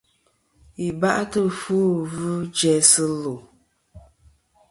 [0.79, 1.79] Yi ba'tɨ ɨfwo
[2.11, 3.33] ghɨ jæsɨ lu.